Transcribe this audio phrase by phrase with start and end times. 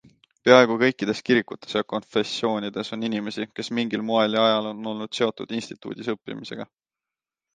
[0.47, 5.53] Peaaegu kõikides kirikutes ja konfessioonides on inimesi, kes mingil moel ja ajal on olnud seotud
[5.59, 6.67] instituudis õppimisega.